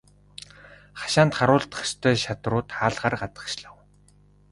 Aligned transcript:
Хашаанд 1.01 1.33
харуулдах 1.37 1.81
ёстой 1.87 2.15
шадрууд 2.23 2.69
хаалгаар 2.77 3.15
гадагшлав. 3.21 3.75